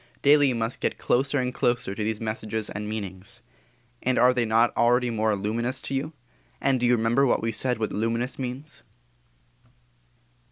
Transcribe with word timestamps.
Daily 0.23 0.47
you 0.47 0.55
must 0.55 0.79
get 0.79 0.97
closer 0.97 1.37
and 1.37 1.53
closer 1.53 1.93
to 1.93 2.03
these 2.03 2.19
messages 2.19 2.71
and 2.71 2.89
meanings. 2.89 3.43
And 4.01 4.17
are 4.17 4.33
they 4.33 4.45
not 4.45 4.75
already 4.75 5.11
more 5.11 5.35
luminous 5.35 5.79
to 5.83 5.93
you? 5.93 6.13
And 6.59 6.79
do 6.79 6.87
you 6.87 6.95
remember 6.97 7.27
what 7.27 7.43
we 7.43 7.51
said 7.51 7.77
luminous 7.77 8.39
means? 8.39 8.81